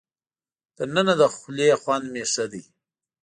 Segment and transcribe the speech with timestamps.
[0.77, 2.63] تر ننه د خولې خوند مې ښه دی.